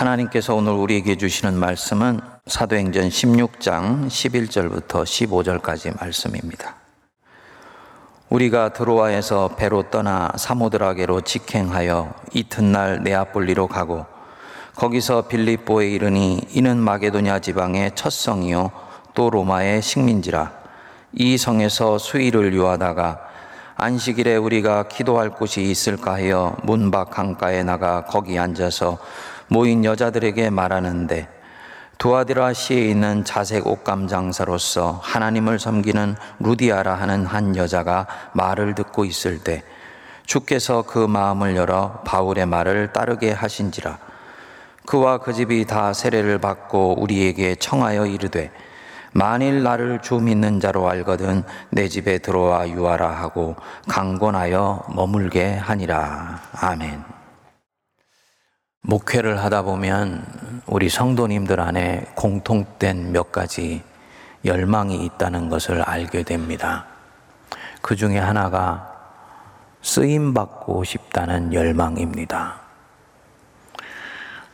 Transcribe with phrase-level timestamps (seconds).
[0.00, 6.76] 하나님께서 오늘 우리에게 주시는 말씀은 사도행전 16장 11절부터 15절까지 말씀입니다.
[8.30, 14.06] 우리가 드로아에서 배로 떠나 사모드라게로 직행하여 이튿날 네아폴리로 가고
[14.74, 18.70] 거기서 빌립보에 이르니 이는 마게도냐 지방의 첫 성이요
[19.12, 20.50] 또 로마의 식민지라
[21.12, 23.20] 이 성에서 수일을 유하다가
[23.76, 28.96] 안식일에 우리가 기도할 곳이 있을까 하여 문밖 강가에 나가 거기 앉아서
[29.50, 31.28] 모인 여자들에게 말하는데
[31.98, 39.42] 두아디라 시에 있는 자색 옷감 장사로서 하나님을 섬기는 루디아라 하는 한 여자가 말을 듣고 있을
[39.42, 39.64] 때
[40.24, 43.98] 주께서 그 마음을 열어 바울의 말을 따르게 하신지라
[44.86, 48.52] 그와 그 집이 다 세례를 받고 우리에게 청하여 이르되
[49.12, 53.56] 만일 나를 주 믿는 자로 알거든 내 집에 들어와 유하라 하고
[53.88, 56.40] 강권하여 머물게 하니라.
[56.52, 57.19] 아멘.
[58.90, 60.26] 목회를 하다 보면
[60.66, 63.84] 우리 성도님들 안에 공통된 몇 가지
[64.44, 66.86] 열망이 있다는 것을 알게 됩니다.
[67.82, 68.90] 그 중에 하나가
[69.80, 72.62] 쓰임 받고 싶다는 열망입니다.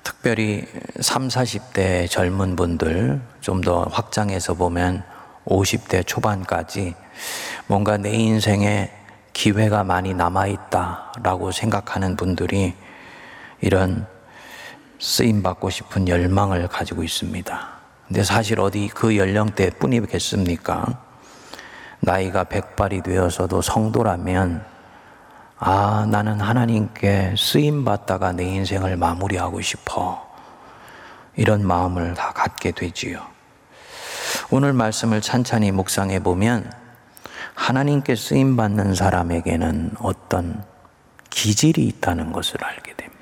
[0.04, 0.66] 특별히
[1.00, 5.02] 3, 40대 젊은 분들 좀 더 확장해서 보면
[5.46, 6.94] 50대 초반까지
[7.68, 8.90] 뭔가 내 인생에
[9.32, 12.74] 기회가 많이 남아 있다라고 생각하는 분들이
[13.62, 14.06] 이런
[14.98, 17.68] 쓰임 받고 싶은 열망을 가지고 있습니다.
[18.08, 21.00] 근데 사실 어디 그 연령대 뿐이겠습니까?
[22.00, 24.64] 나이가 백발이 되어서도 성도라면
[25.58, 30.26] 아, 나는 하나님께 쓰임 받다가 내 인생을 마무리하고 싶어.
[31.34, 33.20] 이런 마음을 다 갖게 되지요.
[34.50, 36.70] 오늘 말씀을 찬찬히 묵상해 보면
[37.54, 40.62] 하나님께 쓰임 받는 사람에게는 어떤
[41.30, 43.15] 기질이 있다는 것을 알게 됩니다.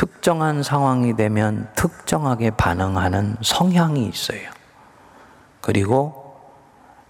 [0.00, 4.48] 특정한 상황이 되면 특정하게 반응하는 성향이 있어요.
[5.60, 6.40] 그리고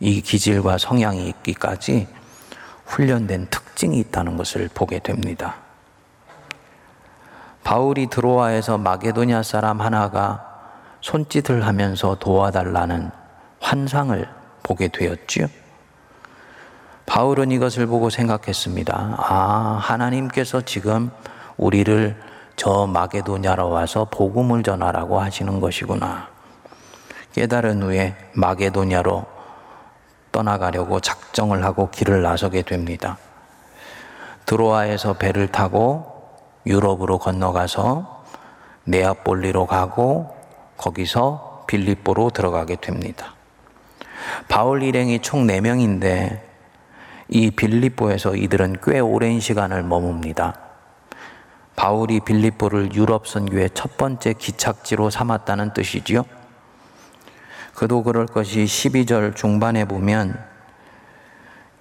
[0.00, 2.08] 이 기질과 성향이 있기까지
[2.86, 5.54] 훈련된 특징이 있다는 것을 보게 됩니다.
[7.62, 10.44] 바울이 드로아에서 마게도냐 사람 하나가
[11.00, 13.12] 손짓을 하면서 도와달라는
[13.60, 14.28] 환상을
[14.64, 15.46] 보게 되었지요.
[17.06, 19.14] 바울은 이것을 보고 생각했습니다.
[19.16, 21.12] 아, 하나님께서 지금
[21.56, 22.29] 우리를
[22.60, 26.28] 저 마게도냐로 와서 복음을 전하라고 하시는 것이구나.
[27.32, 29.24] 깨달은 후에 마게도냐로
[30.30, 33.16] 떠나가려고 작정을 하고 길을 나서게 됩니다.
[34.44, 38.24] 드로아에서 배를 타고 유럽으로 건너가서
[38.84, 40.36] 네아폴리로 가고
[40.76, 43.32] 거기서 빌립보로 들어가게 됩니다.
[44.48, 46.40] 바울 일행이 총 4명인데
[47.28, 50.69] 이 빌립보에서 이들은 꽤 오랜 시간을 머뭅니다.
[51.80, 56.26] 바울이 빌립보를 유럽 선교의 첫 번째 기착지로 삼았다는 뜻이지요.
[57.72, 60.38] 그도 그럴 것이 12절 중반에 보면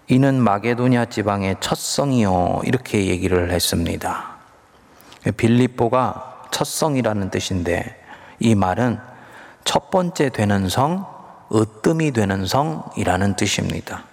[0.07, 4.37] 이는 마게도냐 지방의 첫 성이요 이렇게 얘기를 했습니다.
[5.35, 8.01] 빌립보가 첫 성이라는 뜻인데
[8.39, 8.99] 이 말은
[9.65, 11.05] 첫 번째 되는 성,
[11.53, 14.05] 으뜸이 되는 성이라는 뜻입니다.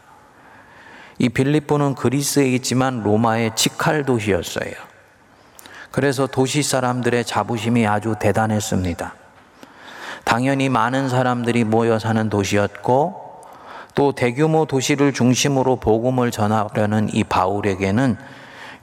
[1.19, 4.96] 이 빌립보는 그리스에 있지만 로마의 직할 도시였어요.
[5.97, 9.15] 그래서 도시 사람들의 자부심이 아주 대단했습니다.
[10.25, 13.45] 당연히 많은 사람들이 모여 사는 도시였고
[13.95, 18.19] 또 대규모 도시를 중심으로 복음을 전하려는 이 바울에게는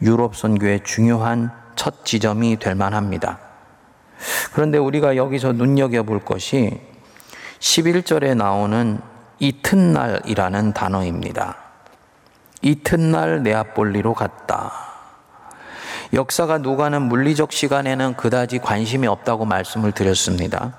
[0.01, 3.37] 유럽 선교의 중요한 첫 지점이 될 만합니다.
[4.53, 6.81] 그런데 우리가 여기서 눈여겨볼 것이
[7.59, 8.99] 11절에 나오는
[9.37, 11.57] 이튿날이라는 단어입니다.
[12.63, 14.92] 이튿날 네아폴리로 갔다.
[16.13, 20.77] 역사가 누가는 물리적 시간에는 그다지 관심이 없다고 말씀을 드렸습니다.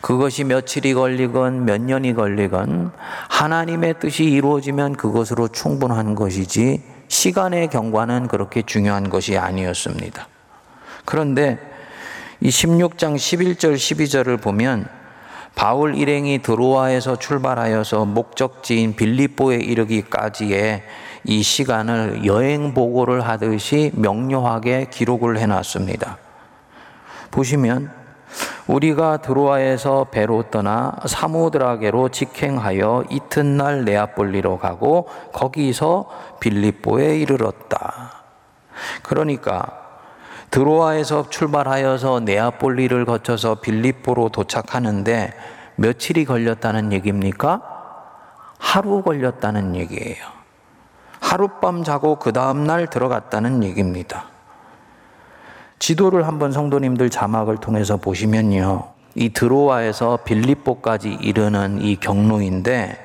[0.00, 2.90] 그것이 며칠이 걸리건 몇 년이 걸리건
[3.28, 10.26] 하나님의 뜻이 이루어지면 그것으로 충분한 것이지 시간의 경과는 그렇게 중요한 것이 아니었습니다.
[11.04, 11.58] 그런데
[12.40, 14.88] 이 16장 11절 12절을 보면
[15.54, 20.82] 바울 일행이 드로아에서 출발하여서 목적지인 빌립보에 이르기까지의
[21.24, 26.18] 이 시간을 여행 보고를 하듯이 명료하게 기록을 해 놨습니다.
[27.30, 27.90] 보시면
[28.66, 36.08] 우리가 드로아에서 배로 떠나 사모드라게로 직행하여 이튿날 네아폴리로 가고 거기서
[36.40, 38.12] 빌립보에 이르렀다.
[39.02, 39.78] 그러니까
[40.50, 45.32] 드로아에서 출발하여서 네아폴리를 거쳐서 빌립보로 도착하는데
[45.76, 47.62] 며칠이 걸렸다는 얘기입니까?
[48.58, 50.39] 하루 걸렸다는 얘기예요.
[51.30, 54.24] 하룻밤 자고 그 다음날 들어갔다는 얘기입니다.
[55.78, 58.88] 지도를 한번 성도님들 자막을 통해서 보시면요.
[59.14, 62.98] 이 드로아에서 빌립보까지 이르는 이 경로인데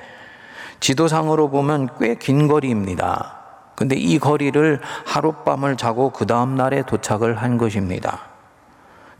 [0.79, 3.35] 지도상으로 보면 꽤 긴 거리입니다.
[3.75, 8.21] 근데 이 거리를 하룻밤을 자고 그 다음 날에 도착을 한 것입니다.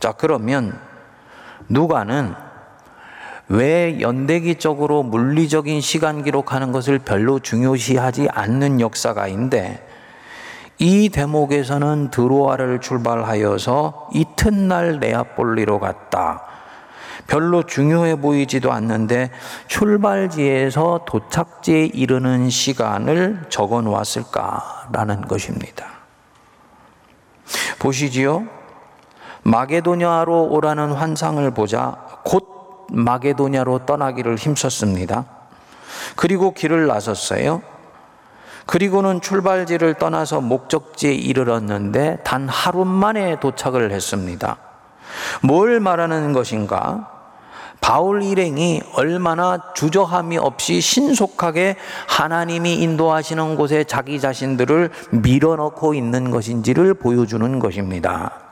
[0.00, 0.76] 자, 그러면
[1.68, 2.34] 누가는
[3.48, 9.86] 왜 연대기 적으로 물리적인 시간 기록하는 것을 별로 중요시하지 않는 역사가인데
[10.78, 16.42] 이 대목에서는 드로아를 출발하여서 이튿날 네아폴리로 갔다.
[17.26, 19.30] 별로 중요해 보이지도 않는데
[19.68, 25.86] 출발지에서 도착지에 이르는 시간을 적어 놓았을까라는 것입니다.
[27.78, 28.46] 보시지요.
[29.42, 32.55] 마게도냐로 오라는 환상을 보자 곧
[32.90, 35.24] 마게도냐로 떠나기를 힘썼습니다.
[36.16, 37.62] 그리고 길을 나섰어요.
[38.66, 44.58] 그리고는 출발지를 떠나서 목적지에 이르렀는데 단 하루 만에 도착을 했습니다.
[45.42, 47.12] 뭘 말하는 것인가?
[47.80, 51.76] 바울 일행이 얼마나 주저함이 없이 신속하게
[52.08, 58.45] 하나님이 인도하시는 곳에 자기 자신들을 밀어넣고 있는 것인지를 보여주는 것입니다.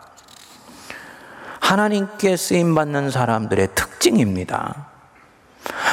[1.65, 4.89] 하나님께 쓰임 받는 사람들의 특징입니다.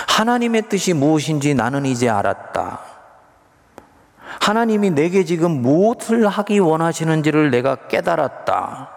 [0.09, 2.79] 하나님의 뜻이 무엇인지 나는 이제 알았다.
[4.41, 8.89] 하나님이 내게 지금 무엇을 하기 원하시는지를 내가 깨달았다.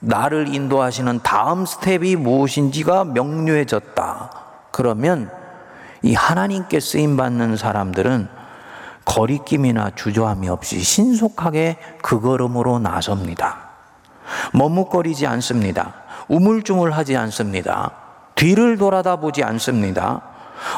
[0.00, 4.30] 나를 인도하시는 다음 스텝이 무엇인지가 명료해졌다.
[4.70, 5.30] 그러면
[6.00, 8.26] 이 하나님께 쓰임 받는 사람들은
[9.04, 13.71] 거리낌이나 주저함이 없이 신속하게 그 걸음으로 나섭니다.
[14.52, 15.94] 머뭇거리지 않습니다.
[16.28, 17.90] 우물쭈물하지 않습니다.
[18.34, 20.22] 뒤를 돌아다 보지 않습니다.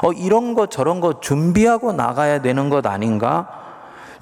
[0.02, 3.48] 어, 이런 거 저런 거 준비하고 나가야 되는 것 아닌가?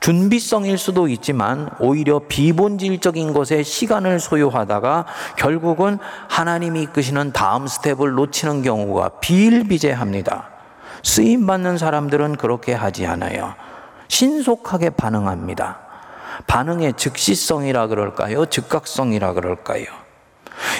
[0.00, 5.98] 준비성일 수도 있지만 오히려 비본질적인 것에 시간을 소요하다가 결국은
[6.28, 10.48] 하나님이 이끄시는 다음 스텝을 놓치는 경우가 비일비재합니다.
[11.04, 13.54] 쓰임 받는 사람들은 그렇게 하지 않아요.
[14.08, 15.78] 신속하게 반응합니다.
[16.46, 18.46] 반응의 즉시성이라 그럴까요?
[18.46, 19.86] 즉각성이라 그럴까요?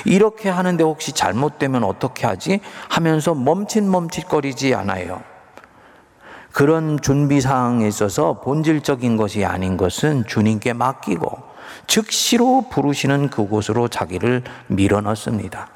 [0.04, 2.60] 이렇게 하는데 혹시 잘못되면 어떻게 하지?
[2.88, 5.22] 하면서 멈칫멈칫거리지 않아요.
[6.52, 11.52] 그런 준비 사항에 있어서 본질적인 것이 아닌 것은 주님께 맡기고
[11.86, 15.68] 즉시로 부르시는 그곳으로 자기를 밀어넣습니다.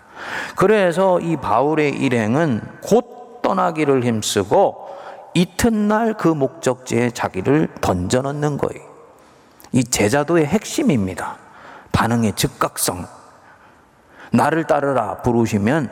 [0.56, 4.86] 그래서 이 바울의 일행은 곧 떠나기를 힘쓰고
[5.34, 8.85] 이튿날 그 목적지에 자기를 던져넣는 거예요.
[9.76, 11.36] 이 제자도의 핵심입니다.
[11.92, 13.06] 반응의 즉각성.
[14.32, 15.90] 나를 따르라 부르시면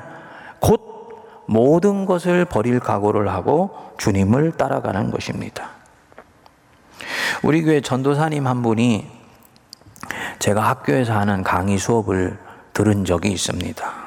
[0.59, 5.69] 곧 모든 것을 버릴 각오를 하고 주님을 따라가는 것입니다.
[7.43, 9.07] 우리 교회 전도사님 한 분이
[10.39, 12.39] 제가 학교에서 하는 강의 수업을
[12.73, 14.04] 들은 적이 있습니다.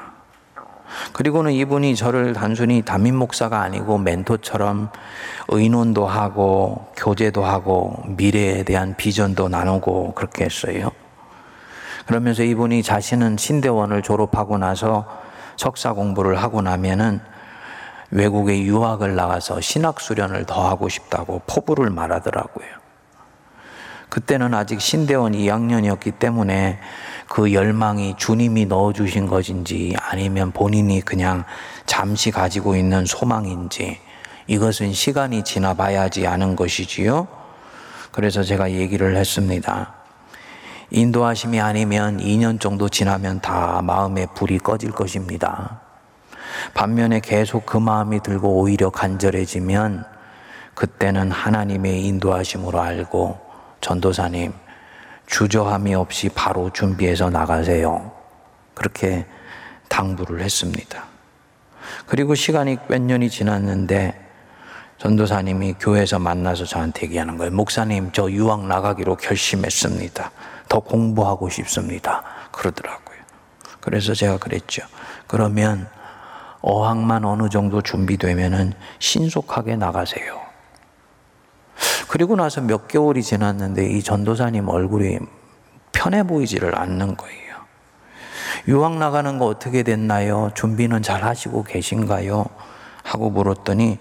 [1.12, 4.90] 그리고는 이분이 저를 단순히 담임 목사가 아니고 멘토처럼
[5.48, 10.90] 의논도 하고 교제도 하고 미래에 대한 비전도 나누고 그렇게 했어요.
[12.06, 15.06] 그러면서 이분이 자신은 신대원을 졸업하고 나서
[15.56, 17.20] 석사 공부를 하고 나면은
[18.10, 22.66] 외국에 유학을 나가서 신학 수련을 더 하고 싶다고 포부를 말하더라고요.
[24.08, 26.80] 그때는 아직 신대원 2학년이었기 때문에
[27.28, 31.44] 그 열망이 주님이 넣어주신 것인지 아니면 본인이 그냥
[31.86, 33.98] 잠시 가지고 있는 소망인지
[34.46, 37.28] 이것은 시간이 지나봐야지 아는 것이지요.
[38.12, 39.94] 그래서 제가 얘기를 했습니다.
[40.90, 45.82] 인도하심이 아니면 2년 정도 지나면 다 마음의 불이 꺼질 것입니다.
[46.72, 50.06] 반면에 계속 그 마음이 들고 오히려 간절해지면
[50.74, 53.38] 그때는 하나님의 인도하심으로 알고
[53.82, 54.54] 전도사님
[55.28, 58.10] 주저함이 없이 바로 준비해서 나가세요.
[58.74, 59.26] 그렇게
[59.88, 61.04] 당부를 했습니다.
[62.06, 64.26] 그리고 시간이 몇 년이 지났는데
[64.98, 67.52] 전도사님이 교회에서 만나서 저한테 얘기하는 거예요.
[67.52, 70.30] 목사님, 저 유학 나가기로 결심했습니다.
[70.68, 72.24] 더 공부하고 싶습니다.
[72.50, 73.18] 그러더라고요.
[73.80, 74.82] 그래서 제가 그랬죠.
[75.26, 75.88] 그러면
[76.62, 80.47] 어학만 어느 정도 준비되면은 신속하게 나가세요.
[82.08, 85.18] 그리고 나서 몇 개월이 지났는데 이 전도사님 얼굴이
[85.92, 87.48] 편해 보이지를 않는 거예요.
[88.66, 90.50] 유학 나가는 거 어떻게 됐나요?
[90.54, 92.46] 준비는 잘 하시고 계신가요?
[93.02, 93.98] 하고 물었더니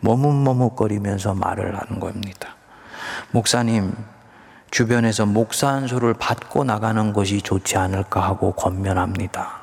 [0.00, 2.56] 머뭇머뭇거리면서 말을 하는 겁니다.
[3.30, 3.92] 목사님,
[4.70, 9.62] 주변에서 목사 한 수를 받고 나가는 것이 좋지 않을까 하고 권면합니다.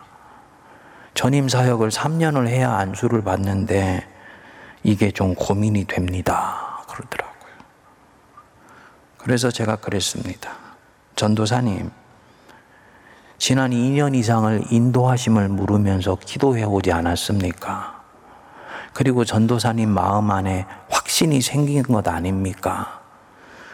[1.14, 4.06] 전임 사역을 3년을 해야 안수를 받는데
[4.84, 6.84] 이게 좀 고민이 됩니다.
[6.88, 7.35] 그러더라고요.
[9.26, 10.52] 그래서 제가 그랬습니다.
[11.16, 11.90] 전도사님,
[13.40, 18.04] 지난 2년 이상을 인도하심을 물으면서 기도해 오지 않았습니까?
[18.94, 23.02] 그리고 전도사님 마음 안에 확신이 생긴 것 아닙니까?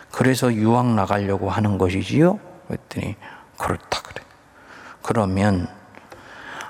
[0.10, 2.40] 그래서 유학 나가려고 하는 것이지요?
[2.70, 3.18] 그랬더니
[3.58, 4.24] 그렇다 그래.
[5.02, 5.68] 그러면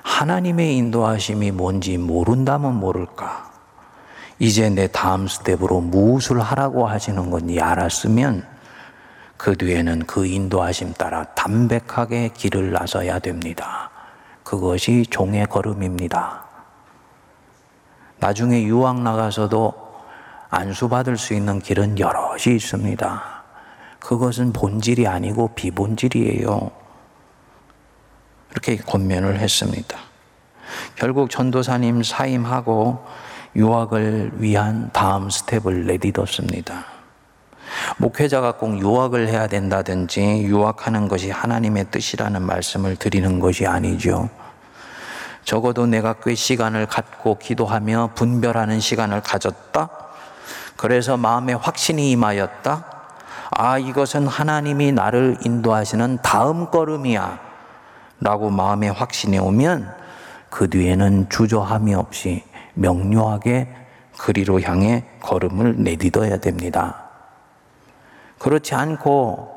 [0.02, 3.52] 하나님의 인도하심이 뭔지 모른다면 모를까?
[4.40, 8.50] 이제 내 다음 스텝으로 무엇을 하라고 하시는 건지 알았으면
[9.42, 13.90] 그 뒤에는 그 인도하심 따라 담백하게 길을 나서야 됩니다.
[14.44, 16.44] 그것이 종의 걸음입니다.
[18.20, 19.74] 나중에 유학 나가서도
[20.48, 23.42] 안수받을 수 있는 길은 여럿이 있습니다.
[23.98, 26.70] 그것은 본질이 아니고 비본질이에요.
[28.52, 29.98] 이렇게 권면을 했습니다.
[30.94, 33.04] 결국 전도사님 사임하고
[33.56, 36.91] 유학을 위한 다음 스텝을 내딛었습니다.
[37.98, 44.28] 목회자가 꼭 유학을 해야 된다든지 유학하는 것이 하나님의 뜻이라는 말씀을 드리는 것이 아니죠.
[45.44, 49.88] 적어도 내가 꽤 시간을 갖고 기도하며 분별하는 시간을 가졌다.
[50.76, 52.86] 그래서 마음에 확신이 임하였다.
[53.50, 57.38] 아, 이것은 하나님이 나를 인도하시는 다음 걸음이야.
[58.20, 59.92] 라고 마음에 확신이 오면
[60.48, 63.68] 그 뒤에는 주저함이 없이 명료하게
[64.16, 67.01] 그리로 향해 걸음을 내딛어야 됩니다.
[68.42, 69.52] 그렇지 않고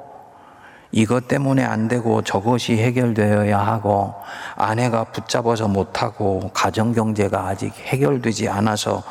[0.92, 4.14] 이것 때문에 안 되고 저것이 해결되어야 하고
[4.56, 9.02] 아내가 붙잡아서 못하고 가정경제가 아직 해결되지 않아서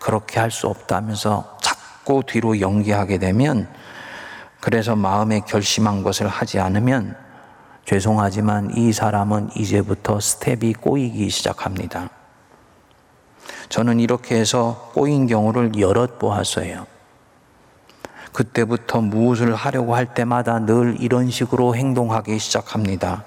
[0.00, 3.68] 그렇게 할 수 없다면서 자꾸 뒤로 연기하게 되면
[4.58, 7.16] 그래서 마음에 결심한 것을 하지 않으면
[7.84, 12.10] 죄송하지만 이 사람은 이제부터 스텝이 꼬이기 시작합니다.
[13.68, 16.86] 저는 이렇게 해서 꼬인 경우를 여럿 보았어요.
[18.32, 23.24] 그때부터 무엇을 하려고 할 때마다 늘 이런 식으로 행동하기 시작합니다.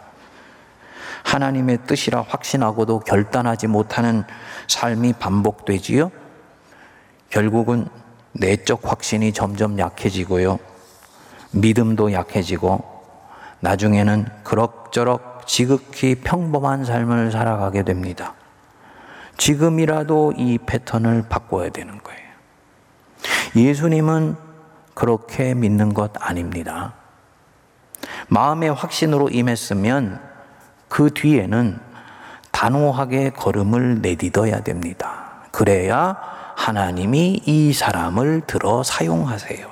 [1.23, 4.23] 하나님의 뜻이라 확신하고도 결단하지 못하는
[4.67, 6.11] 삶이 반복되지요.
[7.29, 7.87] 결국은
[8.33, 10.59] 내적 확신이 점점 약해지고요.
[11.51, 12.83] 믿음도 약해지고
[13.59, 18.33] 나중에는 그럭저럭 지극히 평범한 삶을 살아가게 됩니다.
[19.37, 22.19] 지금이라도 이 패턴을 바꿔야 되는 거예요.
[23.55, 24.35] 예수님은
[24.93, 26.93] 그렇게 믿는 것 아닙니다.
[28.27, 30.21] 마음의 확신으로 임했으면
[30.87, 31.79] 그 뒤에는
[32.51, 35.23] 단호하게 걸음을 내딛어야 됩니다.
[35.51, 36.17] 그래야
[36.55, 39.67] 하나님이 이 사람을 들어 사용하세요.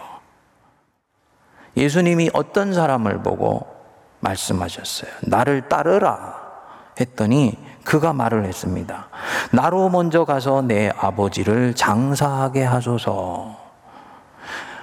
[1.77, 3.67] 예수님이 어떤 사람을 보고
[4.19, 5.11] 말씀하셨어요.
[5.21, 6.41] 나를 따르라
[6.99, 9.07] 했더니 그가 말을 했습니다.
[9.51, 13.60] 나로 먼저 가서 내 아버지를 장사하게 하소서.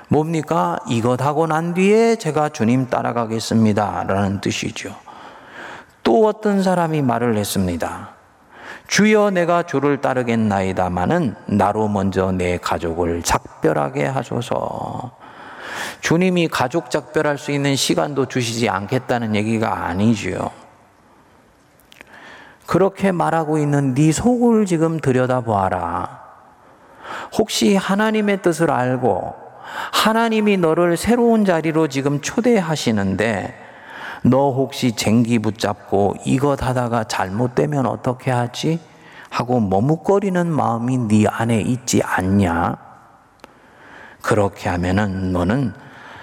[0.09, 0.79] 뭡니까?
[0.89, 4.05] 이것 하고 난 뒤에 제가 주님 따라가겠습니다.
[4.09, 4.95] 라는 뜻이죠.
[6.03, 8.11] 또 어떤 사람이 말을 했습니다.
[8.87, 15.13] 주여 내가 주를 따르겠나이다마는 나로 먼저 내 가족을 작별하게 하소서.
[16.01, 20.51] 주님이 가족 작별할 수 있는 시간도 주시지 않겠다는 얘기가 아니지요.
[22.67, 26.23] 그렇게 말하고 있는 네 속을 지금 들여다보아라.
[27.37, 29.48] 혹시 하나님의 뜻을 알고
[29.93, 33.67] 하나님이 너를 새로운 자리로 지금 초대하시는데
[34.23, 38.81] 너 혹시 쟁기 붙잡고 이것 하다가 잘못되면 어떻게 하지?
[39.31, 42.77] 하고 머뭇거리는 마음이 네 안에 있지 않냐?
[44.23, 45.73] 그렇게 하면은 너는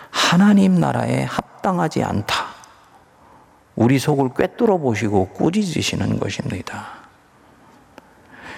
[0.10, 2.46] 하나님 나라에 합당하지 않다.
[3.75, 6.95] 우리 속을 꿰뚫어 보시고 꾸짖으시는 것입니다.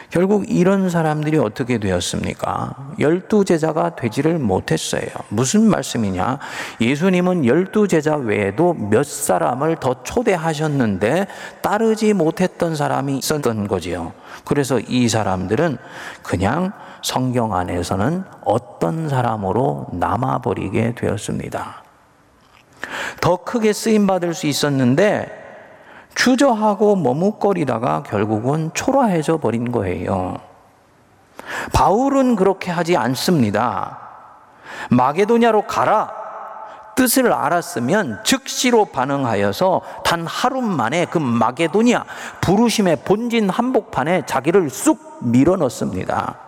[0.09, 2.93] 결국 이런 사람들이 어떻게 되었습니까?
[2.99, 5.07] 열두 제자가 되지를 못했어요.
[5.27, 6.39] 무슨 말씀이냐?
[6.79, 11.27] 예수님은 열두 제자 외에도 몇 사람을 더 초대하셨는데
[11.61, 14.13] 따르지 못했던 사람이 있었던 거지요.
[14.45, 15.77] 그래서 이 사람들은
[16.23, 16.71] 그냥
[17.03, 21.83] 성경 안에서는 어떤 사람으로 남아버리게 되었습니다.
[23.19, 25.47] 더 크게 쓰임받을 수 있었는데
[26.17, 30.38] 주저하고 머뭇거리다가 결국은 초라해져 버린 거예요.
[31.74, 34.00] 바울은 그렇게 하지 않습니다.
[34.89, 36.12] 마게도냐로 가라.
[36.95, 42.03] 뜻을 알았으면 즉시로 반응하여서 단 하루 만에 그 마게도냐
[42.41, 46.47] 부르심의 본진 한복판에 자기를 쑥 밀어 넣습니다.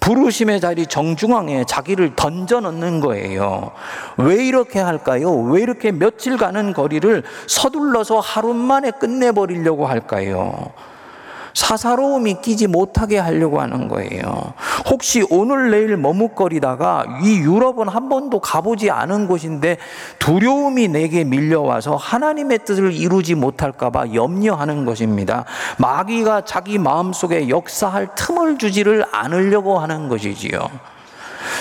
[0.00, 3.72] 부르심의 자리 정중앙에 자기를 던져 넣는 거예요.
[4.16, 5.30] 왜 이렇게 할까요?
[5.42, 10.72] 왜 이렇게 며칠 가는 거리를 서둘러서 하루 만에 끝내버리려고 할까요?
[11.54, 14.54] 사사로움이 끼지 못하게 하려고 하는 거예요.
[14.88, 19.78] 혹시 오늘 내일 머뭇거리다가 이 유럽은 한 번도 가보지 않은 곳인데
[20.18, 25.44] 두려움이 내게 밀려와서 하나님의 뜻을 이루지 못할까봐 염려하는 것입니다.
[25.78, 30.60] 마귀가 자기 마음속에 역사할 틈을 주지를 않으려고 하는 것이지요.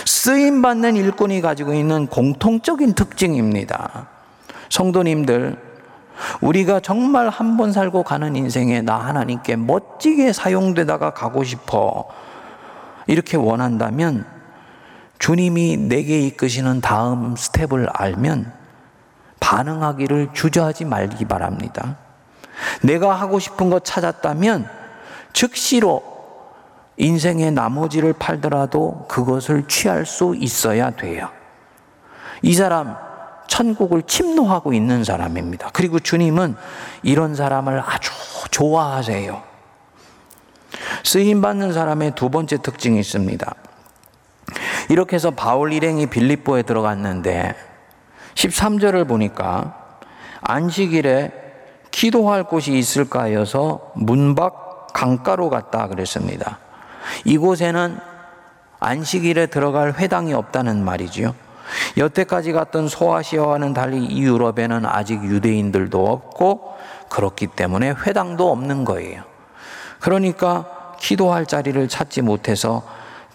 [0.06, 4.08] 쓰임받는 일꾼이 가지고 있는 공통적인 특징입니다.
[4.70, 5.69] 성도님들,
[6.42, 12.06] 우리가 정말 한 번 살고 가는 인생에 나 하나님께 멋지게 사용되다가 가고 싶어.
[13.08, 14.26] 이렇게 원한다면
[15.18, 18.54] 주님이 내게 이끄시는 다음 스텝을 알면
[19.40, 21.98] 반응하기를 주저하지 말기 바랍니다.
[22.82, 24.70] 내가 하고 싶은 것 찾았다면
[25.34, 26.04] 즉시로
[26.98, 31.30] 인생의 나머지를 팔더라도 그것을 취할 수 있어야 돼요.
[32.42, 32.96] 이 사람
[33.50, 35.72] 천국을 침노하고 있는 사람입니다.
[35.74, 36.56] 그리고 주님은
[37.04, 38.12] 이런 사람을 아주
[38.52, 39.44] 좋아하세요.
[41.04, 43.54] 쓰임 받는 사람의 두 번째 특징이 있습니다.
[44.90, 47.56] 이렇게 해서 바울 일행이 빌립보에 들어갔는데
[48.36, 49.98] 13절을 보니까
[50.42, 51.32] 안식일에
[51.92, 56.60] 기도할 곳이 있을까 하여서 문밖 강가로 갔다 그랬습니다.
[57.26, 58.00] 이곳에는
[58.80, 61.36] 안식일에 들어갈 회당이 없다는 말이지요.
[61.98, 66.78] 여태까지 갔던 소아시아와는 달리 이 유럽에는 아직 유대인들도 없고
[67.10, 69.24] 그렇기 때문에 회당도 없는 거예요.
[70.00, 72.84] 그러니까 기도할 자리를 찾지 못해서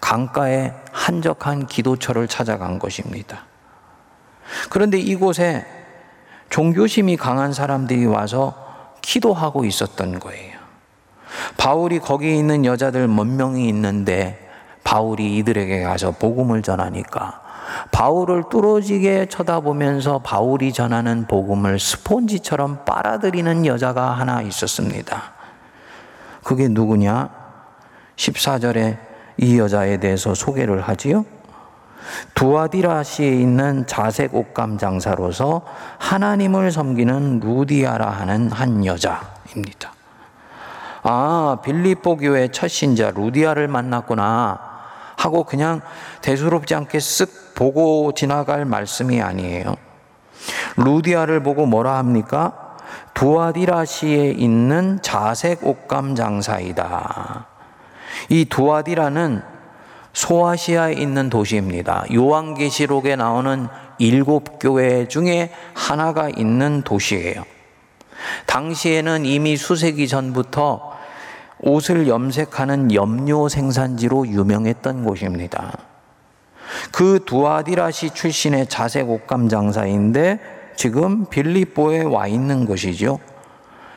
[0.01, 3.45] 강가에 한적한 기도처를 찾아간 것입니다.
[4.69, 5.65] 그런데 이곳에
[6.49, 8.53] 종교심이 강한 사람들이 와서
[9.01, 10.55] 기도하고 있었던 거예요.
[11.57, 14.49] 바울이 거기 있는 여자들 몇 명이 있는데
[14.83, 17.41] 바울이 이들에게 가서 복음을 전하니까
[17.91, 25.33] 바울을 뚫어지게 쳐다보면서 바울이 전하는 복음을 스폰지처럼 빨아들이는 여자가 하나 있었습니다.
[26.43, 27.29] 그게 누구냐?
[28.15, 28.97] 14절에
[29.37, 31.25] 이 여자에 대해서 소개를 하지요.
[32.35, 35.63] 두아디라시에 있는 자색 옷감 장사로서
[35.97, 39.91] 하나님을 섬기는 루디아라 하는 한 여자입니다.
[41.01, 44.74] 아, 빌립보 교회 첫 신자 루디아를 만났구나
[45.17, 45.81] 하고 그냥
[46.21, 49.75] 대수롭지 않게 쓱 보고 지나갈 말씀이 아니에요.
[50.77, 52.77] 루디아를 보고 뭐라 합니까?
[53.13, 57.47] 두아디라시에 있는 자색 옷감 장사이다.
[58.29, 59.41] 이 두아디라는
[60.13, 62.05] 소아시아에 있는 도시입니다.
[62.13, 67.43] 요한계시록에 나오는 일곱 교회 중에 하나가 있는 도시예요.
[68.45, 70.94] 당시에는 이미 수세기 전부터
[71.65, 75.77] 옷을 염색하는 염료 생산지로 유명했던 곳입니다.
[76.91, 80.39] 그 두아디라시 출신의 자색 옷감 장사인데
[80.75, 83.19] 지금 빌립보에 와 있는 것이죠.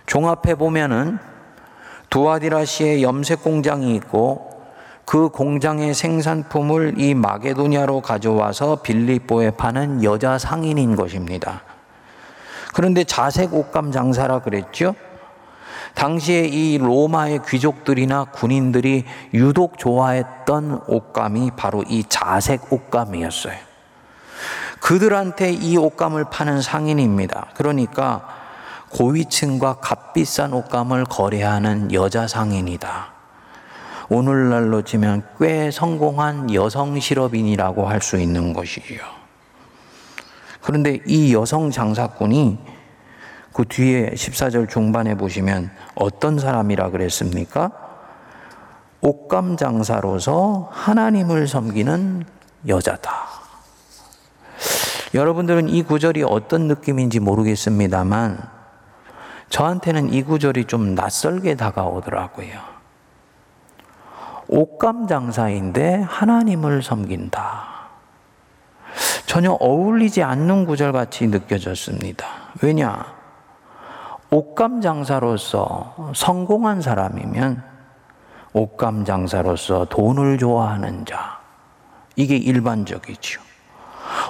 [0.07, 1.19] 종합해 보면은
[2.09, 4.49] 두아디라시에 염색 공장이 있고
[5.05, 11.63] 그 공장의 생산품을 이 마게도냐로 가져와서 빌립보에 파는 여자 상인인 것입니다.
[12.73, 14.95] 그런데 자색 옷감 장사라 그랬죠?
[15.95, 23.57] 당시에 이 로마의 귀족들이나 군인들이 유독 좋아했던 옷감이 바로 이 자색 옷감이었어요.
[24.81, 27.49] 그들한테 이 옷감을 파는 상인입니다.
[27.55, 28.29] 그러니까
[28.91, 33.13] 고위층과 값비싼 옷감을 거래하는 여자 상인이다.
[34.09, 39.01] 오늘날로 치면 꽤 성공한 여성 실업인이라고 할 수 있는 것이지요.
[40.63, 42.59] 그런데 이 여성 장사꾼이
[43.59, 47.73] 그 뒤에 14절 중반에 보시면 어떤 사람이라 그랬습니까?
[49.01, 52.25] 옷감 장사로서 하나님을 섬기는
[52.69, 53.11] 여자다.
[55.13, 58.49] 여러분들은 이 구절이 어떤 느낌인지 모르겠습니다만
[59.49, 62.61] 저한테는 이 구절이 좀 낯설게 다가오더라고요.
[64.47, 67.67] 옷감 장사인데 하나님을 섬긴다.
[69.27, 72.25] 전혀 어울리지 않는 구절 같이 느껴졌습니다.
[72.63, 73.18] 왜냐?
[74.31, 77.63] 옷감 장사로서 성공한 사람이면
[78.53, 81.39] 옷감 장사로서 돈을 좋아하는 자.
[82.15, 83.41] 이게 일반적이죠.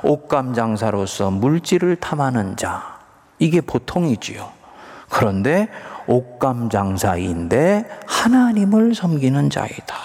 [0.04, 2.98] 옷감 장사로서 물질을 탐하는 자.
[3.40, 4.48] 이게 보통이지요.
[5.08, 5.68] 그런데
[6.06, 9.96] 옷감 장사인데 하나님을 섬기는 자이다.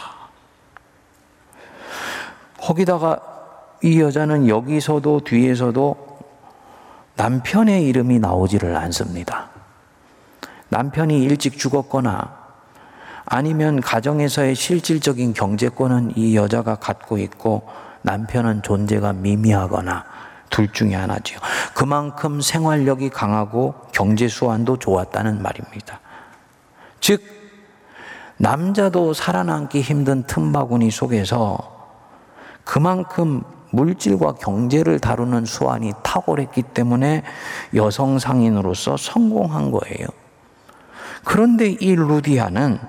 [2.59, 3.19] 거기다가
[3.83, 5.97] 이 여자는 여기서도 뒤에서도
[7.15, 9.52] 남편의 이름이 나오지를 않습니다.
[10.73, 12.35] 남편이 일찍 죽었거나
[13.25, 17.69] 아니면 가정에서의 실질적인 경제권은 이 여자가 갖고 있고
[18.01, 20.03] 남편은 존재가 미미하거나
[20.49, 21.37] 둘 중에 하나지요.
[21.75, 25.99] 그만큼 생활력이 강하고 경제 수완도 좋았다는 말입니다.
[26.99, 27.21] 즉,
[28.37, 31.57] 남자도 살아남기 힘든 틈바구니 속에서
[32.63, 37.23] 그만큼 물질과 경제를 다루는 수완이 탁월했기 때문에
[37.75, 40.07] 여성 상인으로서 성공한 거예요.
[41.23, 42.79] 그런데 이 루디아는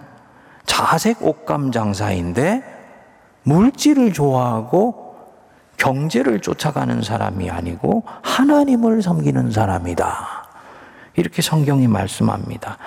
[0.67, 2.63] 자색 옷감 장사인데
[3.45, 5.17] 물질을 좋아하고
[5.77, 10.45] 경제를 쫓아가는 사람이 아니고 하나님을 섬기는 사람이다.
[11.17, 12.79] 이렇게 성경이 말씀합니다.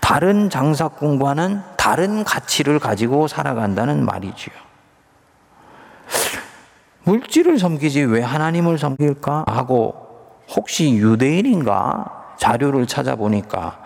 [0.00, 4.54] 다른 장사꾼과는 다른 가치를 가지고 살아간다는 말이지요.
[7.04, 9.94] 물질을 섬기지 왜 하나님을 섬길까 하고
[10.54, 13.78] 혹시 유대인인가 자료를 찾아보니까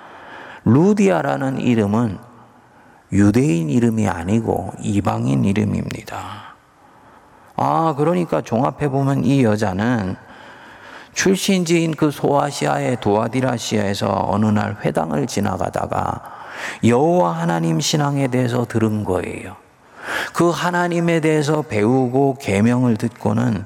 [0.65, 2.19] 루디아라는 이름은
[3.13, 6.55] 유대인 이름이 아니고 이방인 이름입니다.
[7.57, 10.17] 아, 그러니까 종합해 보면 이 여자는
[11.13, 16.23] 출신지인 그 소아시아의 도아디라시아에서 어느 날 회당을 지나가다가
[16.85, 19.57] 여호와 하나님 신앙에 대해서 들은 거예요.
[20.33, 23.65] 그 하나님에 대해서 배우고 계명을 듣고는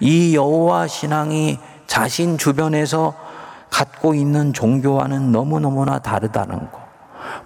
[0.00, 3.29] 이 여호와 신앙이 자신 주변에서
[3.70, 6.90] 갖고 있는 종교와는 너무너무나 다르다는 거.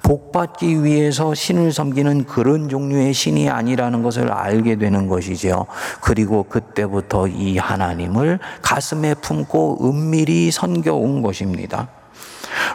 [0.02, 5.66] 복받기 위해서 신을 섬기는 그런 종류의 신이 아니라는 것을 알게 되는 것이지요.
[6.00, 11.88] 그리고 그때부터 이 하나님을 가슴에 품고 은밀히 섬겨온 것입니다.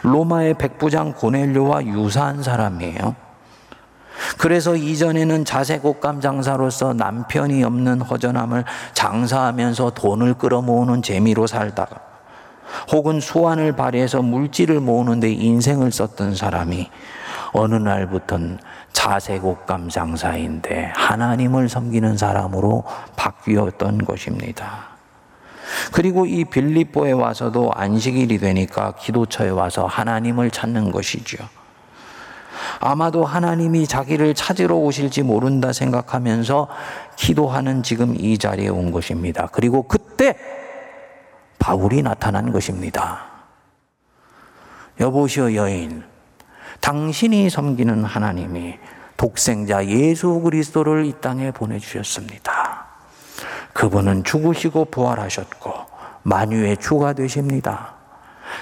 [0.02, 3.14] 로마의 백부장 고넬료와 유사한 사람이에요.
[4.38, 12.09] 그래서 이전에는 자색옷감 장사로서 남편이 없는 허전함을 장사하면서 돈을 끌어모으는 재미로 살다가
[12.92, 16.88] 혹은 수완을 발휘해서 물질을 모으는데 인생을 썼던 사람이
[17.52, 18.58] 어느 날부터는
[18.92, 22.84] 자색옷감 장사인데 하나님을 섬기는 사람으로
[23.16, 24.90] 바뀌었던 것입니다.
[25.92, 31.38] 그리고 이 빌립보에 와서도 안식일이 되니까 기도처에 와서 하나님을 찾는 것이죠.
[32.80, 36.68] 아마도 하나님이 자기를 찾으러 오실지 모른다 생각하면서
[37.16, 39.48] 기도하는 지금 이 자리에 온 것입니다.
[39.52, 40.36] 그리고 그때
[41.60, 43.20] 바울이 나타난 것입니다.
[44.98, 46.02] 여보시오 여인,
[46.80, 48.78] 당신이 섬기는 하나님이
[49.16, 52.86] 독생자 예수 그리스도를 이 땅에 보내주셨습니다.
[53.72, 55.72] 그분은 죽으시고 부활하셨고
[56.22, 57.94] 만유의 주가 되십니다.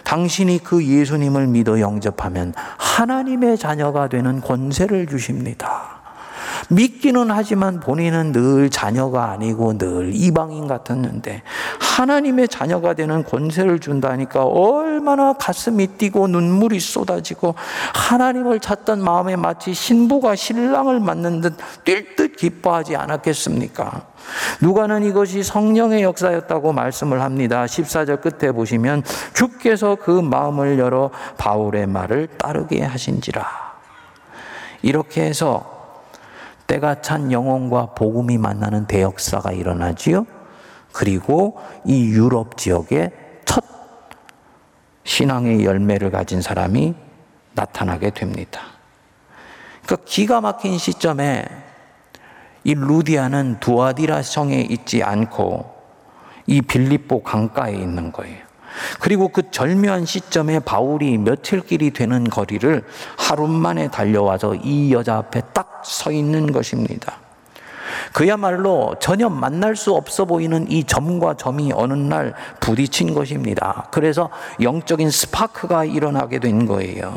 [0.04, 5.97] 당신이 그 예수님을 믿어 영접하면 하나님의 자녀가 되는 권세를 주십니다.
[6.68, 11.42] 믿기는 하지만 본인은 늘 자녀가 아니고 늘 이방인 같았는데
[11.80, 17.54] 하나님의 자녀가 되는 권세를 준다니까 얼마나 가슴이 뛰고 눈물이 쏟아지고
[17.94, 21.48] 하나님을 찾던 마음에 마치 신부가 신랑을 맞는 듯
[21.84, 24.06] 뛸 듯 기뻐하지 않았겠습니까?
[24.60, 27.64] 누가는 이것이 성령의 역사였다고 말씀을 합니다.
[27.64, 29.02] 14절 끝에 보시면
[29.32, 33.46] 주께서 그 마음을 열어 바울의 말을 따르게 하신지라.
[34.82, 35.77] 이렇게 해서
[36.68, 40.26] 때가 찬 영혼과 복음이 만나는 대역사가 일어나지요.
[40.92, 43.10] 그리고 이 유럽 지역에
[43.44, 43.64] 첫
[45.04, 46.94] 신앙의 열매를 가진 사람이
[47.54, 48.60] 나타나게 됩니다.
[49.84, 51.46] 그러니까 기가 막힌 시점에
[52.64, 55.74] 이 루디아는 두아디라 성에 있지 않고
[56.46, 58.46] 이 빌립보 강가에 있는 거예요.
[59.00, 62.84] 그리고 그 절묘한 시점에 바울이 며칠 길이 되는 거리를
[63.16, 67.18] 하루 만에 달려와서 이 여자 앞에 딱 서 있는 것입니다.
[68.12, 73.88] 그야말로 전혀 만날 수 없어 보이는 이 점과 점이 어느 날 부딪힌 것입니다.
[73.90, 77.16] 그래서 영적인 스파크가 일어나게 된 거예요.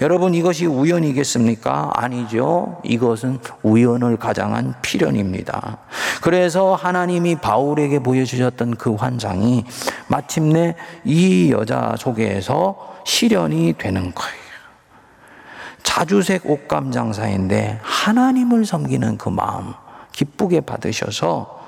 [0.00, 1.90] 여러분 이것이 우연이겠습니까?
[1.94, 2.80] 아니죠.
[2.84, 5.78] 이것은 우연을 가장한 필연입니다.
[6.22, 9.64] 그래서 하나님이 바울에게 보여주셨던 그 환상이
[10.08, 14.49] 마침내 이 여자 속에서 실현이 되는 거예요.
[15.82, 19.74] 자주색 옷감 장사인데 하나님을 섬기는 그 마음,
[20.12, 21.60] 기쁘게 받으셔서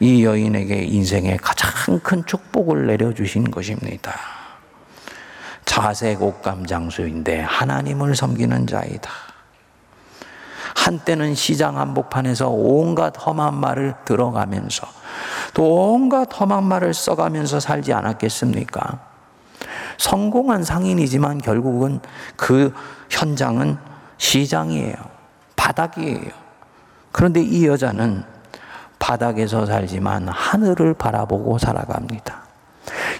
[0.00, 4.14] 이 여인에게 인생의 가장 큰 축복을 내려주신 것입니다.
[5.64, 9.10] 자색 옷감 장수인데 하나님을 섬기는 자이다.
[10.76, 14.86] 한때는 시장 한복판에서 온갖 험한 말을 들어가면서
[15.52, 19.00] 또 온갖 험한 말을 써가면서 살지 않았겠습니까?
[19.98, 22.00] 성공한 상인이지만 결국은
[22.36, 22.72] 그
[23.10, 23.76] 현장은
[24.16, 24.94] 시장이에요.
[25.56, 26.30] 바닥이에요.
[27.12, 28.22] 그런데 이 여자는
[28.98, 32.48] 바닥에서 살지만 하늘을 바라보고 살아갑니다.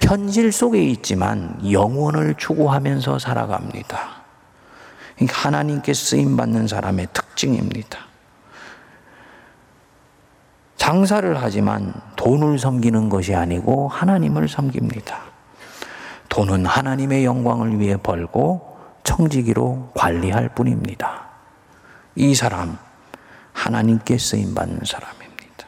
[0.02, 3.98] 현실 속에 있지만 영혼을 추구하면서 살아갑니다.
[5.28, 7.98] 하나님께 쓰임 받는 사람의 특징입니다.
[10.76, 15.20] 장사를 하지만 돈을 섬기는 것이 아니고 하나님을 섬깁니다.
[16.38, 21.26] 돈은 하나님의 영광을 위해 벌고 청지기로 관리할 뿐입니다.
[22.14, 22.78] 이 사람
[23.52, 25.66] 하나님께 쓰임 받는 사람입니다.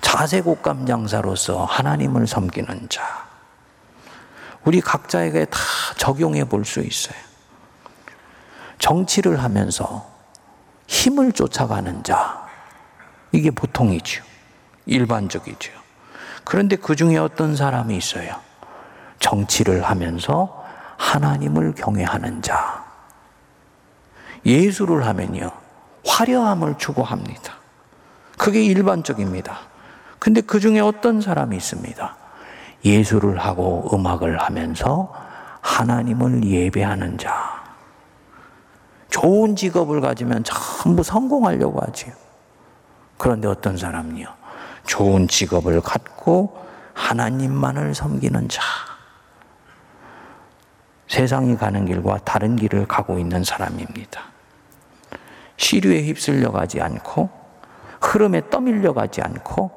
[0.00, 3.02] 자세곡감 장사로서 하나님을 섬기는 자.
[4.62, 5.58] 우리 각자에게 다
[5.96, 7.18] 적용해 볼 수 있어요.
[8.78, 10.08] 정치를 하면서
[10.86, 12.46] 힘을 쫓아가는 자.
[13.32, 14.22] 이게 보통이죠.
[14.86, 15.72] 일반적이죠.
[16.44, 18.51] 그런데 그 중에 어떤 사람이 있어요.
[19.22, 20.64] 정치를 하면서
[20.98, 22.84] 하나님을 경외하는 자.
[24.44, 25.50] 예술을 하면요.
[26.04, 27.54] 화려함을 추구합니다.
[28.36, 29.56] 그게 일반적입니다.
[30.18, 32.16] 근데 그 중에 어떤 사람이 있습니다.
[32.84, 35.14] 예술을 하고 음악을 하면서
[35.60, 37.62] 하나님을 예배하는 자.
[39.08, 42.10] 좋은 직업을 가지면 전부 성공하려고 하지
[43.18, 44.26] 그런데 어떤 사람이요?
[44.86, 46.60] 좋은 직업을 갖고
[46.94, 48.62] 하나님만을 섬기는 자.
[51.12, 54.22] 세상이 가는 길과 다른 길을 가고 있는 사람입니다.
[55.58, 57.28] 시류에 휩쓸려 가지 않고
[58.00, 59.70] 흐름에 떠밀려 가지 않고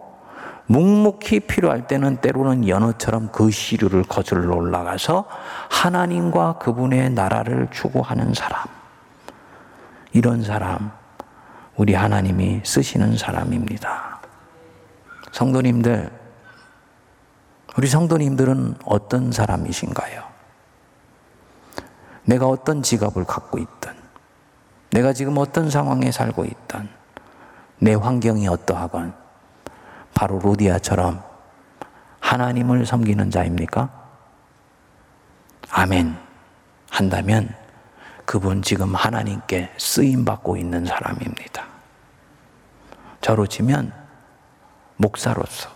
[0.68, 5.26] 묵묵히 필요할 때는 때로는 연어처럼 그 시류를 거슬러 올라가서
[5.70, 8.64] 하나님과 그분의 나라를 추구하는 사람.
[10.14, 10.94] 이런 사람,
[11.76, 14.22] 우리 하나님이 쓰시는 사람입니다.
[15.34, 16.10] 성도님들,
[17.78, 20.35] 우리 성도님들은 어떤 사람이신가요?
[22.26, 23.94] 내가 어떤 직업을 갖고 있든,
[24.92, 26.90] 내가 지금 어떤 상황에 살고 있든,
[27.80, 29.14] 내 환경이 어떠하건,
[30.14, 31.24] 바로 루디아처럼
[32.20, 33.90] 하나님을 섬기는 자입니까?
[35.70, 36.18] 아멘.
[36.90, 37.54] 한다면
[38.26, 41.66] 그분 지금 하나님께 쓰임 받고 있는 사람입니다.
[43.22, 43.92] 저로 치면
[44.96, 45.70] 목사로서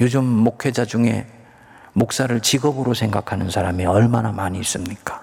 [0.00, 1.26] 요즘 목회자 중에
[1.92, 5.22] 목사를 직업으로 생각하는 사람이 얼마나 많이 있습니까?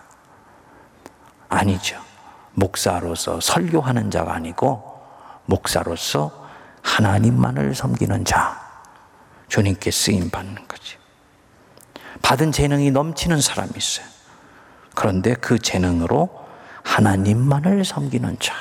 [1.49, 1.99] 아니죠.
[2.53, 4.99] 목사로서 설교하는 자가 아니고
[5.45, 6.47] 목사로서
[6.81, 8.59] 하나님만을 섬기는 자,
[9.47, 10.97] 주님께 쓰임 받는 거지.
[12.21, 14.05] 받은 재능이 넘치는 사람이 있어요.
[14.95, 16.29] 그런데 그 재능으로
[16.83, 18.53] 하나님만을 섬기는 자,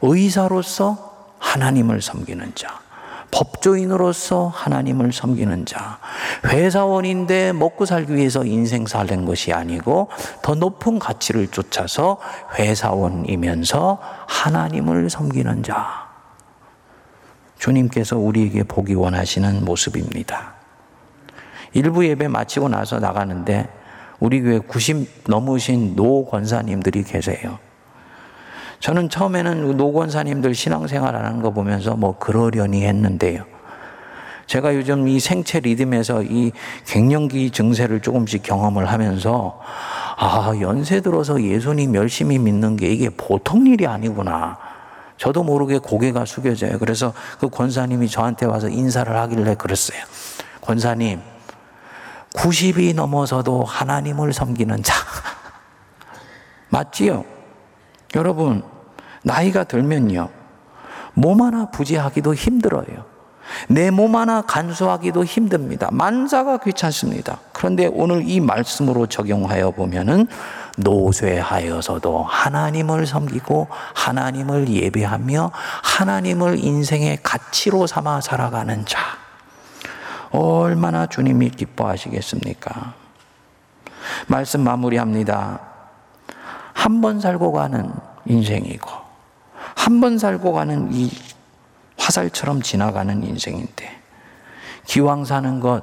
[0.00, 2.80] 의사로서 하나님을 섬기는 자,
[3.32, 5.98] 법조인으로서 하나님을 섬기는 자,
[6.44, 10.08] 회사원인데 먹고 살기 위해서 인생 살는 것이 아니고
[10.42, 12.18] 더 높은 가치를 쫓아서
[12.58, 16.12] 회사원이면서 하나님을 섬기는 자.
[17.58, 20.54] 주님께서 우리에게 보기 원하시는 모습입니다.
[21.74, 23.68] 일부 예배 마치고 나서 나가는데
[24.20, 27.58] 우리 교회 90 넘으신 노 권사님들이 계세요.
[28.82, 33.44] 저는 처음에는 노 권사님들 신앙생활 하는 거 보면서 뭐 그러려니 했는데요.
[34.46, 36.50] 제가 요즘 이 생체 리듬에서 이
[36.88, 39.60] 갱년기 증세를 조금씩 경험을 하면서
[40.18, 44.58] 아, 연세 들어서 예수님 열심히 믿는 게 이게 보통 일이 아니구나.
[45.16, 46.80] 저도 모르게 고개가 숙여져요.
[46.80, 50.02] 그래서 그 권사님이 저한테 와서 인사를 하길래 그랬어요.
[50.60, 51.20] 권사님,
[52.34, 54.92] 90이 넘어서도 하나님을 섬기는 자.
[56.68, 57.41] 맞지요?
[58.14, 58.62] 여러분,
[59.22, 60.28] 나이가 들면요.
[61.14, 63.12] 몸 하나 부지하기도 힘들어요.
[63.68, 65.88] 내 몸 하나 간수하기도 힘듭니다.
[65.92, 67.38] 만사가 귀찮습니다.
[67.52, 70.26] 그런데 오늘 이 말씀으로 적용하여 보면은
[70.78, 75.50] 노쇠하여서도 하나님을 섬기고 하나님을 예배하며
[75.82, 78.98] 하나님을 인생의 가치로 삼아 살아가는 자.
[80.30, 82.94] 얼마나 주님이 기뻐하시겠습니까?
[84.28, 85.71] 말씀 마무리합니다.
[86.74, 87.90] 한 번 살고 가는
[88.26, 88.90] 인생이고,
[89.74, 91.10] 한 번 살고 가는 이
[91.98, 94.00] 화살처럼 지나가는 인생인데,
[94.86, 95.82] 기왕 사는 것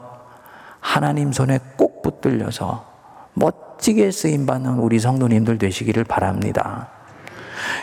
[0.79, 2.85] 하나님 손에 꼭 붙들려서
[3.33, 6.89] 멋 멋지게 쓰임받는 우리 성도님들 되시기를 바랍니다.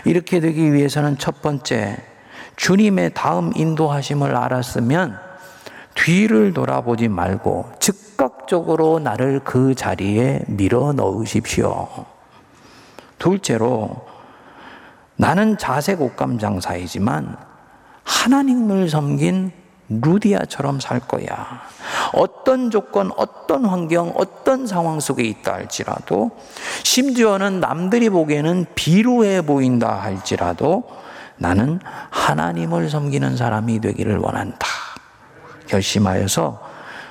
[0.05, 1.97] 이렇게 되기 위해서는 첫 번째,
[2.57, 5.19] 주님의 다음 인도하심을 알았으면
[5.95, 11.89] 뒤를 돌아보지 말고 즉각적으로 나를 그 자리에 밀어 넣으십시오.
[13.19, 14.07] 둘째로,
[15.17, 17.37] 나는 자색 옷감 장사이지만
[18.05, 19.53] 하나님을 섬긴
[19.89, 21.63] 루디아처럼 살 거야.
[22.13, 26.33] 어떤 조건, 어떤 환경, 어떤 상황 속에 있다 할지라도,
[26.83, 30.85] 심지어는 남들이 보기에는 비루해 보인다 할지라도,
[31.39, 34.67] 나는 하나님을 섬기는 사람이 되기를 원한다.
[35.69, 36.66] 결심하여서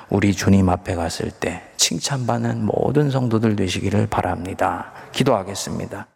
[0.08, 4.92] 우리 주님 앞에 갔을 때 칭찬받는 모든 성도들 되시기를 바랍니다.
[5.12, 6.06] 기도하겠습니다.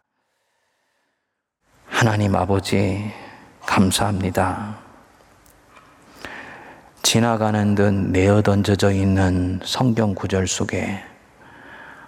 [1.85, 3.11] 하나님 아버지,
[3.65, 4.77] 감사합니다.
[7.03, 11.03] 지나가는 듯 내어 던져져 있는 성경 구절 속에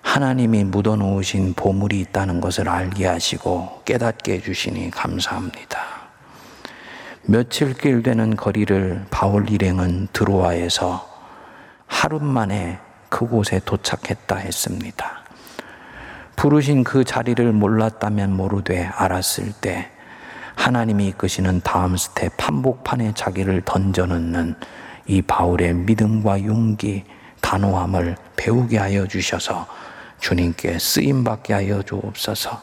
[0.01, 5.79] 하나님이 묻어 놓으신 보물이 있다는 것을 알게 하시고 깨닫게 해주시니 감사합니다.
[7.23, 11.12] 며칠 길 되는 거리를 바울 일행은 드로아에서
[11.93, 15.23] 하루 만에 그곳에 도착했다 했습니다.
[16.35, 19.89] 부르신 그 자리를 몰랐다면 모르되 알았을 때
[20.55, 24.55] 하나님이 이끄시는 다음 스텝 한복판에 자기를 던져놓는
[25.05, 27.05] 이 바울의 믿음과 용기,
[27.41, 29.67] 단호함을 배우게 하여 주셔서
[30.19, 32.59] 주님께 쓰임 받게 하여 주옵소서.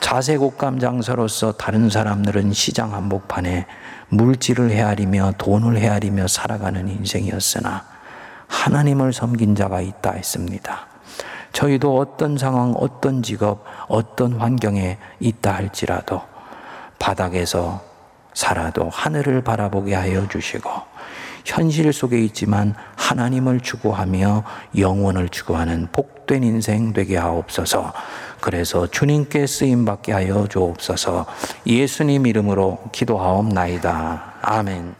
[0.00, 3.66] 자색 옷감 장사로서 다른 사람들은 시장 한복판에
[4.08, 7.93] 물질을 헤아리며 돈을 헤아리며 살아가는 인생이었으나
[8.54, 10.86] 하나님을 섬긴 자가 있다 했습니다.
[11.52, 16.22] 저희도 어떤 상황, 어떤 직업, 어떤 환경에 있다 할지라도
[16.98, 17.82] 바닥에서
[18.32, 20.70] 살아도 하늘을 바라보게 하여 주시고
[21.44, 24.44] 현실 속에 있지만 하나님을 추구하며
[24.78, 27.92] 영원을 추구하는 복된 인생 되게 하옵소서.
[28.40, 31.26] 그래서 주님께 쓰임 받게 하여 주옵소서.
[31.66, 34.34] 예수님 이름으로 기도하옵나이다.
[34.42, 34.94] 아멘.